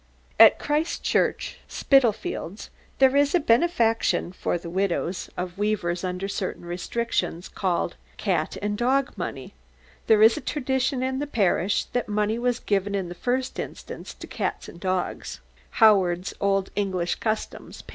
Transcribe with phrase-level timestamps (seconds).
[0.39, 6.65] At Christ Church, Spitalfields, there is a benefaction for the widows of weavers under certain
[6.65, 9.53] restrictions, called "cat and dog money."
[10.07, 14.15] There is a tradition in the parish that money was given in the first instance
[14.15, 15.39] to cats and dogs.[G]
[15.77, 17.89] [G] Edwards's "Old English Customs," p.